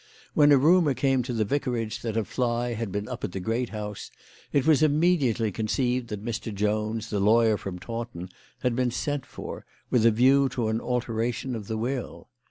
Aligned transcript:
When 0.33 0.51
a 0.51 0.57
rumour 0.57 0.95
came 0.95 1.21
to 1.21 1.31
the 1.31 1.45
vicarage 1.45 2.01
that 2.01 2.17
a 2.17 2.25
fly 2.25 2.73
had 2.73 2.91
been 2.91 3.07
up 3.07 3.23
at 3.23 3.33
the 3.33 3.39
great 3.39 3.69
house, 3.69 4.09
it 4.51 4.65
was 4.65 4.81
immediately 4.81 5.51
conceived 5.51 6.07
that 6.07 6.25
Mr. 6.25 6.51
Jones, 6.51 7.11
the 7.11 7.19
lawyer 7.19 7.55
from 7.55 7.77
Taunton, 7.77 8.29
had 8.61 8.75
been 8.75 8.89
sent 8.89 9.27
for, 9.27 9.63
with 9.91 10.03
a 10.03 10.09
view 10.09 10.49
to 10.49 10.69
an 10.69 10.81
alteration 10.81 11.55
of 11.55 11.67
the 11.67 11.77
will. 11.77 12.29